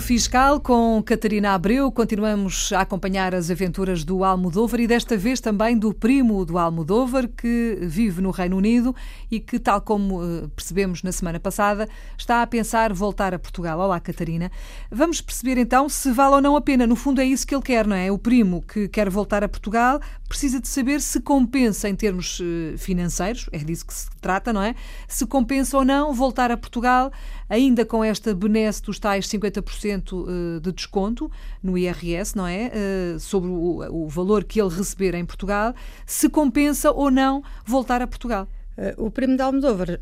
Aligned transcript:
Fiscal 0.00 0.58
com 0.58 1.02
Catarina 1.04 1.52
Abreu. 1.52 1.92
Continuamos 1.92 2.72
a 2.72 2.80
acompanhar 2.80 3.34
as 3.34 3.50
aventuras 3.50 4.02
do 4.02 4.24
Almodóvar 4.24 4.80
e 4.80 4.86
desta 4.86 5.16
vez 5.16 5.40
também 5.40 5.78
do 5.78 5.92
primo 5.92 6.44
do 6.44 6.58
Almodóvar, 6.58 7.28
que 7.28 7.78
vive 7.82 8.20
no 8.20 8.30
Reino 8.30 8.56
Unido 8.56 8.96
e 9.30 9.38
que, 9.38 9.58
tal 9.58 9.80
como 9.80 10.24
eh, 10.24 10.48
percebemos 10.56 11.02
na 11.02 11.12
semana 11.12 11.38
passada, 11.38 11.88
está 12.16 12.42
a 12.42 12.46
pensar 12.46 12.92
voltar 12.92 13.34
a 13.34 13.38
Portugal. 13.38 13.78
Olá, 13.78 14.00
Catarina. 14.00 14.50
Vamos 14.90 15.20
perceber 15.20 15.58
então 15.58 15.88
se 15.88 16.10
vale 16.10 16.36
ou 16.36 16.40
não 16.40 16.56
a 16.56 16.60
pena. 16.60 16.86
No 16.86 16.96
fundo, 16.96 17.20
é 17.20 17.24
isso 17.24 17.46
que 17.46 17.54
ele 17.54 17.62
quer, 17.62 17.86
não 17.86 17.94
é? 17.94 18.10
O 18.10 18.18
primo 18.18 18.62
que 18.62 18.88
quer 18.88 19.10
voltar 19.10 19.44
a 19.44 19.48
Portugal 19.48 20.00
precisa 20.28 20.60
de 20.60 20.68
saber 20.68 21.00
se 21.00 21.20
compensa 21.20 21.88
em 21.88 21.94
termos 21.94 22.40
eh, 22.40 22.76
financeiros, 22.78 23.48
é 23.52 23.58
disso 23.58 23.86
que 23.86 23.92
se 23.92 24.08
trata, 24.20 24.52
não 24.52 24.62
é? 24.62 24.74
Se 25.08 25.26
compensa 25.26 25.76
ou 25.76 25.84
não 25.84 26.14
voltar 26.14 26.50
a 26.50 26.56
Portugal, 26.56 27.10
ainda 27.48 27.84
com 27.84 28.04
esta 28.04 28.32
benesse 28.32 28.80
dos 28.80 28.98
tais 28.98 29.26
50% 29.26 29.89
eh, 29.96 30.60
de 30.60 30.72
desconto 30.72 31.30
no 31.62 31.76
IRS, 31.76 32.36
não 32.36 32.46
é? 32.46 32.70
Eh, 32.72 33.16
sobre 33.18 33.48
o, 33.50 34.08
valor 34.08 34.44
que 34.44 34.60
ele 34.60 34.74
receber 34.74 35.14
em 35.14 35.24
Portugal, 35.24 35.74
se 36.06 36.28
compensa 36.28 36.90
ou 36.90 37.10
não 37.10 37.42
voltar 37.64 38.02
a 38.02 38.06
Portugal. 38.06 38.48
O 38.96 39.10
Primo 39.10 39.36
de 39.36 39.42
Almodóvar, 39.42 40.00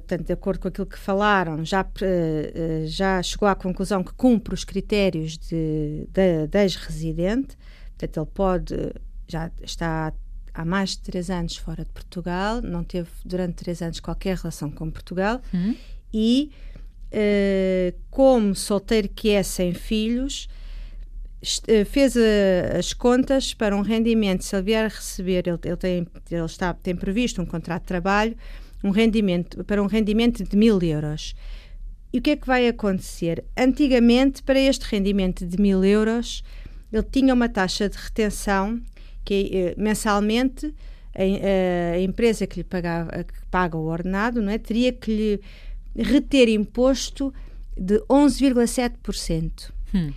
portanto, 0.00 0.26
de 0.26 0.32
acordo 0.32 0.58
com 0.58 0.66
aquilo 0.66 0.86
que 0.86 0.98
falaram, 0.98 1.64
já, 1.64 1.86
já 2.86 3.22
chegou 3.22 3.46
à 3.46 3.54
conclusão 3.54 4.02
que 4.02 4.12
cumpre 4.14 4.52
os 4.52 4.64
critérios 4.64 5.38
de, 5.38 6.08
de, 6.10 6.48
de 6.48 6.58
ex-residente, 6.58 7.56
portanto, 7.96 8.16
ele 8.16 8.30
pode 8.34 8.74
já 9.30 9.50
está 9.62 10.12
há 10.52 10.64
mais 10.64 10.90
de 10.90 11.00
três 11.00 11.30
anos 11.30 11.56
fora 11.56 11.84
de 11.84 11.92
Portugal, 11.92 12.60
não 12.60 12.82
teve 12.82 13.08
durante 13.24 13.54
três 13.54 13.80
anos 13.80 14.00
qualquer 14.00 14.36
relação 14.36 14.70
com 14.70 14.90
Portugal 14.90 15.40
uhum. 15.54 15.76
e, 16.12 16.50
uh, 17.12 17.98
como 18.10 18.54
solteiro 18.54 19.08
que 19.08 19.30
é 19.30 19.42
sem 19.42 19.74
filhos, 19.74 20.48
eh, 21.66 21.84
fez 21.86 22.16
uh, 22.16 22.78
as 22.78 22.92
contas 22.92 23.54
para 23.54 23.74
um 23.74 23.80
rendimento, 23.80 24.44
se 24.44 24.54
ele 24.54 24.64
vier 24.64 24.84
a 24.84 24.88
receber, 24.88 25.48
ele, 25.48 25.58
ele, 25.64 25.76
tem, 25.76 26.06
ele 26.30 26.44
está, 26.44 26.74
tem 26.74 26.94
previsto 26.94 27.40
um 27.40 27.46
contrato 27.46 27.82
de 27.82 27.88
trabalho, 27.88 28.36
um 28.84 28.90
rendimento, 28.90 29.64
para 29.64 29.82
um 29.82 29.86
rendimento 29.86 30.44
de 30.44 30.56
mil 30.56 30.80
euros. 30.82 31.34
E 32.12 32.18
o 32.18 32.22
que 32.22 32.30
é 32.30 32.36
que 32.36 32.46
vai 32.46 32.68
acontecer? 32.68 33.44
Antigamente, 33.56 34.42
para 34.42 34.58
este 34.58 34.84
rendimento 34.84 35.46
de 35.46 35.60
mil 35.60 35.82
euros, 35.84 36.42
ele 36.92 37.04
tinha 37.04 37.32
uma 37.32 37.48
taxa 37.48 37.88
de 37.88 37.96
retenção 37.96 38.80
que 39.24 39.50
eh, 39.52 39.74
mensalmente 39.78 40.74
a, 41.14 41.94
a, 41.94 42.00
empresa 42.00 42.46
que 42.46 42.58
lhe 42.58 42.64
pagava, 42.64 43.24
que 43.24 43.46
paga 43.50 43.76
o 43.76 43.86
ordenado 43.86 44.42
não 44.42 44.50
é, 44.50 44.58
teria 44.58 44.92
que 44.92 45.10
lhe 45.10 45.40
reter 45.96 46.48
imposto 46.48 47.32
de 47.76 47.98
11,7%. 48.08 49.72
Hum. 49.94 50.12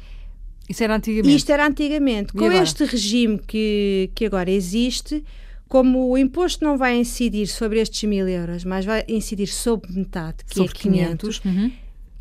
Isso 0.69 0.83
era 0.83 0.95
antigamente? 0.95 1.35
Isto 1.35 1.51
era 1.51 1.67
antigamente. 1.67 2.29
E 2.33 2.37
Com 2.37 2.45
agora? 2.45 2.63
este 2.63 2.85
regime 2.85 3.39
que, 3.39 4.09
que 4.15 4.25
agora 4.25 4.49
existe, 4.49 5.23
como 5.67 6.09
o 6.09 6.17
imposto 6.17 6.63
não 6.63 6.77
vai 6.77 6.97
incidir 6.97 7.47
sobre 7.47 7.79
estes 7.79 8.03
mil 8.07 8.27
euros, 8.27 8.63
mas 8.63 8.85
vai 8.85 9.03
incidir 9.07 9.47
sobre 9.47 9.91
metade, 9.91 10.43
que 10.45 10.55
sobre 10.55 10.71
é 10.71 10.81
500, 10.81 11.39
500 11.39 11.45
uhum. 11.45 11.71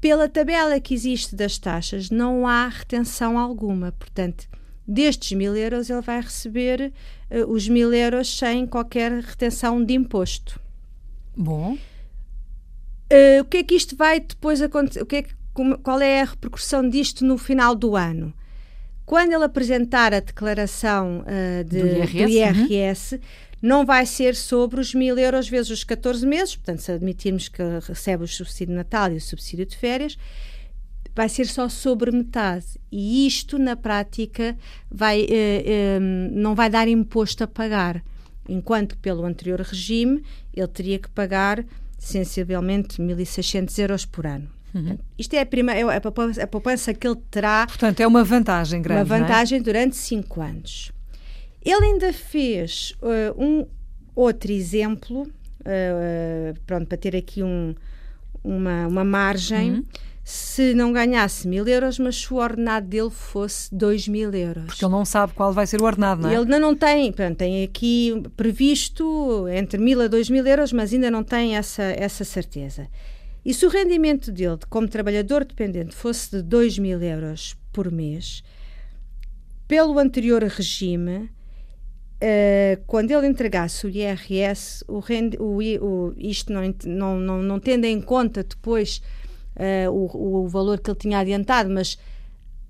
pela 0.01 0.29
tabela 0.29 0.81
que 0.81 0.95
existe 0.95 1.37
das 1.37 1.59
taxas, 1.59 2.11
não 2.11 2.47
há 2.47 2.67
retenção 2.69 3.39
alguma. 3.39 3.93
Portanto, 3.93 4.49
destes 4.87 5.37
mil 5.37 5.55
euros 5.57 5.89
ele 5.89 6.01
vai 6.01 6.21
receber 6.21 6.93
uh, 7.31 7.51
os 7.51 7.69
mil 7.69 7.93
euros 7.93 8.37
sem 8.37 8.67
qualquer 8.67 9.13
retenção 9.13 9.85
de 9.85 9.95
imposto. 9.95 10.61
Bom. 11.37 11.79
Uh, 13.13 13.43
o 13.43 13.45
que 13.45 13.59
é 13.59 13.63
que 13.63 13.75
isto 13.75 13.95
vai 13.95 14.21
depois 14.21 14.63
acontecer? 14.63 15.03
O 15.03 15.07
que 15.07 15.17
é 15.17 15.23
que, 15.23 15.35
como, 15.53 15.77
qual 15.79 16.01
é 16.01 16.23
a 16.23 16.25
repercussão 16.25 16.89
disto 16.89 17.27
no 17.27 17.37
final 17.37 17.75
do 17.75 17.95
ano? 17.95 18.33
Quando 19.05 19.33
ele 19.33 19.45
apresentar 19.45 20.15
a 20.15 20.21
declaração 20.21 21.21
uh, 21.21 21.65
de, 21.65 21.83
do 21.83 21.87
IRS, 21.87 22.25
do 22.25 22.31
IRS 22.31 23.15
uhum. 23.15 23.21
não 23.61 23.85
vai 23.85 24.07
ser 24.07 24.35
sobre 24.35 24.81
os 24.81 24.95
mil 24.95 25.19
euros 25.19 25.47
vezes 25.47 25.71
os 25.71 25.85
14 25.85 26.27
meses, 26.27 26.57
portanto, 26.57 26.79
se 26.81 26.93
admitirmos 26.93 27.49
que 27.49 27.63
recebe 27.87 28.25
o 28.25 28.29
subsídio 28.29 28.69
de 28.69 28.73
Natal 28.79 29.13
e 29.13 29.17
o 29.17 29.21
subsídio 29.21 29.67
de 29.67 29.77
férias, 29.77 30.17
vai 31.15 31.29
ser 31.29 31.47
só 31.47 31.69
sobre 31.69 32.11
metade. 32.11 32.65
E 32.91 33.27
isto, 33.27 33.59
na 33.59 33.77
prática, 33.77 34.57
vai, 34.91 35.21
eh, 35.29 35.63
eh, 35.67 36.01
não 36.01 36.55
vai 36.55 36.71
dar 36.71 36.89
imposto 36.89 37.45
a 37.45 37.47
pagar. 37.47 38.03
Enquanto 38.49 38.97
pelo 38.99 39.25
anterior 39.25 39.61
regime 39.61 40.23
ele 40.53 40.69
teria 40.69 40.99
que 40.99 41.09
pagar 41.09 41.65
sensivelmente 42.03 43.01
1.600 43.01 43.79
euros 43.79 44.05
por 44.05 44.27
ano. 44.27 44.51
Uhum. 44.75 44.99
Isto 45.19 45.35
é 45.35 45.41
a, 45.41 45.47
prima, 45.47 45.73
é 45.73 45.83
a, 45.83 46.01
poupança, 46.01 46.43
a 46.43 46.47
poupança 46.47 46.93
que 46.93 47.07
ele 47.07 47.17
terá. 47.31 47.67
Portanto, 47.67 48.01
é 48.01 48.07
uma 48.07 48.25
vantagem 48.25 48.83
grande. 48.83 49.03
Uma 49.03 49.19
vantagem 49.19 49.59
é? 49.59 49.63
durante 49.63 49.97
5 49.97 50.41
anos. 50.41 50.93
Ele 51.65 51.85
ainda 51.85 52.13
fez 52.13 52.93
uh, 53.01 53.41
um 53.41 53.67
outro 54.17 54.51
exemplo, 54.51 55.23
uh, 55.23 56.61
pronto, 56.67 56.87
para 56.87 56.99
ter 56.99 57.15
aqui 57.15 57.43
um, 57.43 57.75
uma, 58.43 58.89
uma 58.89 59.05
margem. 59.05 59.73
Uhum 59.73 59.85
se 60.25 60.73
não 60.75 60.93
ganhasse 60.93 61.49
mil 61.49 61.67
euros, 61.67 61.99
mas 61.99 62.17
se 62.17 62.33
o 62.33 62.37
ordenado 62.37 62.87
dele 62.87 63.11
fosse 63.11 63.75
dois 63.75 64.07
mil 64.07 64.33
euros. 64.33 64.67
Porque 64.67 64.85
ele 64.85 64.93
não 64.93 65.05
sabe 65.05 65.33
qual 65.33 65.53
vai 65.53 65.67
ser 65.67 65.81
o 65.81 65.85
ordenado, 65.85 66.23
não 66.23 66.29
é? 66.31 66.35
Ele 66.35 66.43
ainda 66.43 66.61
não 66.61 66.77
tem, 66.77 67.11
pronto, 67.11 67.37
tem 67.37 67.65
aqui 67.65 68.23
previsto 68.37 69.49
entre 69.49 69.81
mil 69.81 70.01
a 70.01 70.07
dois 70.07 70.31
mil 70.31 70.47
euros, 70.47 70.73
mas 70.73 70.93
ainda 70.93 71.11
não 71.11 71.25
tem 71.25 71.57
essa, 71.57 71.83
essa 71.83 72.25
certeza. 72.25 72.89
E 73.45 73.53
se 73.53 73.67
o 73.67 73.69
rendimento 73.69 74.31
dele, 74.31 74.59
como 74.71 74.87
trabalhador 74.87 75.45
dependente, 75.45 75.95
fosse 75.95 76.31
de 76.31 76.43
dois 76.43 76.79
mil 76.79 77.03
euros 77.03 77.57
por 77.73 77.91
mês, 77.91 78.45
pelo 79.67 79.99
anterior 79.99 80.43
regime, 80.43 81.31
Uh, 82.23 82.81
quando 82.87 83.11
ele 83.11 83.27
entregasse 83.27 83.85
o 83.85 83.91
IRS, 83.91 84.85
o, 84.87 85.03
o, 85.41 85.85
o 85.85 86.15
isto 86.17 86.53
não, 86.53 86.73
não, 86.85 87.19
não, 87.19 87.43
não 87.43 87.59
tendo 87.59 87.85
em 87.85 88.01
conta 88.01 88.45
depois 88.45 89.03
uh, 89.57 89.91
o, 89.91 90.45
o 90.45 90.49
valor 90.49 90.81
que 90.81 90.91
ele 90.91 90.99
tinha 90.99 91.19
adiantado, 91.19 91.71
mas 91.71 91.99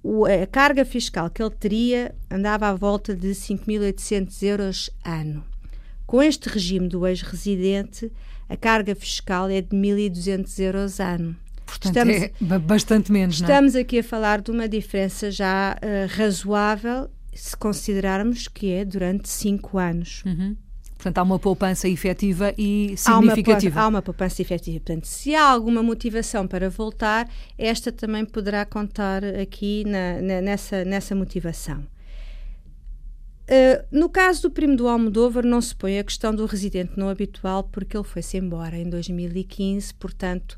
o, 0.02 0.24
a 0.24 0.46
carga 0.46 0.84
fiscal 0.84 1.30
que 1.30 1.42
ele 1.42 1.50
teria 1.50 2.14
andava 2.30 2.68
à 2.68 2.74
volta 2.74 3.14
de 3.14 3.28
5.800 3.28 4.42
euros 4.42 4.90
ano. 5.04 5.44
Com 6.06 6.22
este 6.22 6.48
regime 6.48 6.88
do 6.88 7.06
ex-residente, 7.06 8.12
a 8.48 8.56
carga 8.56 8.94
fiscal 8.94 9.48
é 9.48 9.60
de 9.60 9.74
1.200 9.74 10.58
euros 10.58 11.00
ano. 11.00 11.36
Portanto, 11.64 12.10
estamos, 12.10 12.52
é 12.52 12.58
bastante 12.58 13.10
menos, 13.10 13.40
não 13.40 13.48
é? 13.48 13.50
Estamos 13.50 13.76
aqui 13.76 14.00
a 14.00 14.04
falar 14.04 14.42
de 14.42 14.50
uma 14.50 14.68
diferença 14.68 15.30
já 15.30 15.76
uh, 15.76 16.16
razoável 16.18 17.08
se 17.32 17.56
considerarmos 17.56 18.46
que 18.46 18.70
é 18.70 18.84
durante 18.84 19.28
5 19.28 19.78
anos. 19.78 20.22
Uhum. 20.26 20.56
Portanto, 21.02 21.18
há 21.18 21.22
uma 21.24 21.38
poupança 21.38 21.88
efetiva 21.88 22.54
e 22.56 22.94
significativa. 22.96 23.80
Há 23.80 23.82
uma, 23.82 23.86
há 23.86 23.88
uma 23.88 24.02
poupança 24.02 24.40
efetiva. 24.40 24.78
Portanto, 24.78 25.06
se 25.06 25.34
há 25.34 25.44
alguma 25.44 25.82
motivação 25.82 26.46
para 26.46 26.70
voltar, 26.70 27.28
esta 27.58 27.90
também 27.90 28.24
poderá 28.24 28.64
contar 28.64 29.24
aqui 29.24 29.82
na, 29.84 30.22
na, 30.22 30.40
nessa, 30.40 30.84
nessa 30.84 31.12
motivação. 31.12 31.80
Uh, 33.50 33.84
no 33.90 34.08
caso 34.08 34.42
do 34.42 34.50
primo 34.52 34.76
do 34.76 34.86
Almodóvar, 34.86 35.44
não 35.44 35.60
se 35.60 35.74
põe 35.74 35.98
a 35.98 36.04
questão 36.04 36.32
do 36.32 36.46
residente 36.46 36.92
não 36.96 37.08
habitual, 37.08 37.64
porque 37.64 37.96
ele 37.96 38.04
foi-se 38.04 38.36
embora 38.36 38.78
em 38.78 38.88
2015, 38.88 39.94
portanto, 39.94 40.56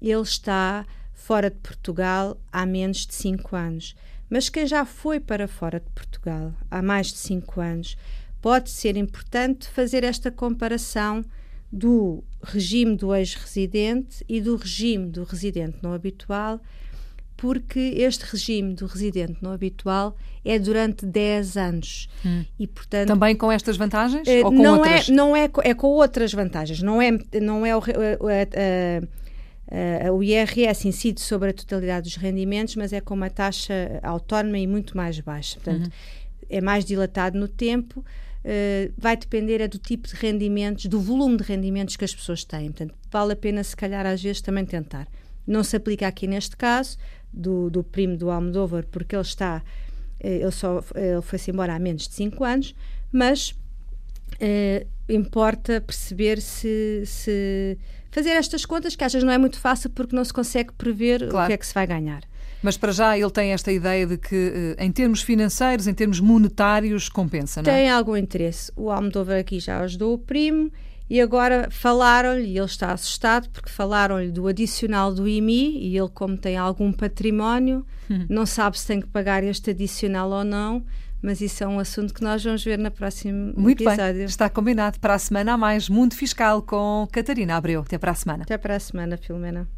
ele 0.00 0.22
está 0.22 0.86
fora 1.12 1.50
de 1.50 1.56
Portugal 1.58 2.40
há 2.50 2.64
menos 2.64 3.06
de 3.06 3.14
5 3.14 3.54
anos. 3.54 3.94
Mas 4.30 4.48
quem 4.48 4.66
já 4.66 4.86
foi 4.86 5.20
para 5.20 5.46
fora 5.46 5.80
de 5.80 5.90
Portugal 5.94 6.54
há 6.70 6.80
mais 6.80 7.08
de 7.08 7.18
5 7.18 7.60
anos 7.60 7.96
pode 8.42 8.68
ser 8.68 8.96
importante 8.96 9.68
fazer 9.68 10.04
esta 10.04 10.30
comparação 10.30 11.24
do 11.72 12.22
regime 12.42 12.96
do 12.96 13.14
ex-residente 13.14 14.22
e 14.28 14.40
do 14.40 14.56
regime 14.56 15.06
do 15.06 15.24
residente 15.24 15.78
não 15.80 15.94
habitual, 15.94 16.60
porque 17.36 17.78
este 17.96 18.24
regime 18.24 18.74
do 18.74 18.84
residente 18.86 19.38
não 19.40 19.52
habitual 19.52 20.16
é 20.44 20.58
durante 20.58 21.06
10 21.06 21.56
anos. 21.56 22.08
Hum. 22.26 22.44
E, 22.58 22.66
portanto, 22.66 23.08
Também 23.08 23.34
com 23.34 23.50
estas 23.50 23.76
vantagens? 23.76 24.28
Uh, 24.28 24.44
ou 24.44 24.52
com 24.52 24.62
não 24.62 24.78
outras? 24.78 25.08
É, 25.08 25.12
não 25.12 25.36
é, 25.36 25.48
é 25.62 25.74
com 25.74 25.86
outras 25.86 26.32
vantagens. 26.32 26.82
Não 26.82 27.00
é, 27.00 27.10
não 27.40 27.64
é 27.64 27.76
o, 27.76 27.80
o 30.14 30.22
IRS 30.22 30.86
incide 30.86 31.20
sobre 31.20 31.50
a 31.50 31.52
totalidade 31.52 32.04
dos 32.04 32.16
rendimentos, 32.16 32.76
mas 32.76 32.92
é 32.92 33.00
com 33.00 33.14
uma 33.14 33.30
taxa 33.30 33.98
autónoma 34.02 34.58
e 34.58 34.66
muito 34.66 34.96
mais 34.96 35.18
baixa. 35.20 35.58
Portanto, 35.58 35.86
uhum. 35.86 35.90
é 36.50 36.60
mais 36.60 36.84
dilatado 36.84 37.38
no 37.38 37.48
tempo, 37.48 38.04
uh, 38.44 38.92
vai 38.96 39.16
depender 39.16 39.60
é 39.60 39.68
do 39.68 39.78
tipo 39.78 40.08
de 40.08 40.14
rendimentos, 40.14 40.86
do 40.86 41.00
volume 41.00 41.36
de 41.36 41.44
rendimentos 41.44 41.96
que 41.96 42.04
as 42.04 42.14
pessoas 42.14 42.44
têm. 42.44 42.70
Portanto, 42.70 42.94
vale 43.10 43.32
a 43.32 43.36
pena, 43.36 43.62
se 43.62 43.76
calhar, 43.76 44.06
às 44.06 44.22
vezes 44.22 44.40
também 44.40 44.64
tentar. 44.64 45.08
Não 45.46 45.64
se 45.64 45.76
aplica 45.76 46.06
aqui 46.06 46.26
neste 46.26 46.56
caso 46.56 46.98
do, 47.32 47.70
do 47.70 47.82
primo 47.82 48.16
do 48.16 48.30
Almodóvar, 48.30 48.86
porque 48.90 49.14
ele 49.14 49.22
está, 49.22 49.62
uh, 50.22 50.26
ele, 50.26 50.50
só, 50.50 50.82
ele 50.94 51.22
foi-se 51.22 51.50
embora 51.50 51.74
há 51.74 51.78
menos 51.78 52.08
de 52.08 52.14
5 52.14 52.44
anos, 52.44 52.74
mas 53.10 53.50
uh, 53.50 54.86
importa 55.08 55.80
perceber 55.80 56.40
se, 56.40 57.02
se 57.06 57.78
fazer 58.10 58.30
estas 58.30 58.64
contas, 58.64 58.94
que 58.94 59.04
às 59.04 59.12
vezes 59.12 59.24
não 59.24 59.32
é 59.32 59.38
muito 59.38 59.58
fácil 59.58 59.90
porque 59.90 60.14
não 60.14 60.24
se 60.24 60.32
consegue 60.32 60.72
prever 60.72 61.28
claro. 61.28 61.44
o 61.44 61.46
que 61.48 61.52
é 61.52 61.56
que 61.56 61.66
se 61.66 61.74
vai 61.74 61.86
ganhar. 61.86 62.22
Mas 62.62 62.76
para 62.76 62.92
já 62.92 63.18
ele 63.18 63.30
tem 63.30 63.52
esta 63.52 63.72
ideia 63.72 64.06
de 64.06 64.16
que, 64.16 64.76
eh, 64.78 64.84
em 64.84 64.92
termos 64.92 65.22
financeiros, 65.22 65.86
em 65.86 65.94
termos 65.94 66.20
monetários, 66.20 67.08
compensa, 67.08 67.62
não 67.62 67.70
é? 67.70 67.74
Tem 67.74 67.90
algum 67.90 68.16
interesse. 68.16 68.70
O 68.76 68.90
Almodóvar 68.90 69.38
aqui 69.38 69.58
já 69.58 69.80
ajudou 69.80 70.14
o 70.14 70.18
primo 70.18 70.70
e 71.10 71.20
agora 71.20 71.68
falaram-lhe, 71.70 72.46
e 72.46 72.56
ele 72.56 72.66
está 72.66 72.92
assustado 72.92 73.48
porque 73.50 73.68
falaram-lhe 73.68 74.30
do 74.30 74.46
adicional 74.46 75.12
do 75.12 75.26
IMI 75.26 75.78
e 75.78 75.98
ele, 75.98 76.08
como 76.08 76.36
tem 76.36 76.56
algum 76.56 76.92
património, 76.92 77.84
hum. 78.10 78.26
não 78.28 78.46
sabe 78.46 78.78
se 78.78 78.86
tem 78.86 79.00
que 79.00 79.08
pagar 79.08 79.42
este 79.42 79.70
adicional 79.70 80.30
ou 80.30 80.44
não 80.44 80.84
mas 81.22 81.40
isso 81.40 81.62
é 81.62 81.68
um 81.68 81.78
assunto 81.78 82.12
que 82.12 82.20
nós 82.20 82.42
vamos 82.42 82.64
ver 82.64 82.76
na 82.76 82.90
próxima 82.90 83.52
Muito 83.56 83.84
episódio. 83.84 84.14
bem, 84.14 84.24
está 84.24 84.50
combinado. 84.50 84.98
Para 84.98 85.14
a 85.14 85.18
semana 85.18 85.52
há 85.52 85.56
mais 85.56 85.88
Mundo 85.88 86.14
Fiscal 86.14 86.60
com 86.60 87.06
Catarina 87.12 87.56
Abreu. 87.56 87.82
Até 87.82 87.96
para 87.96 88.10
a 88.10 88.14
semana. 88.14 88.42
Até 88.42 88.58
para 88.58 88.74
a 88.74 88.80
semana, 88.80 89.16
Filomena. 89.16 89.68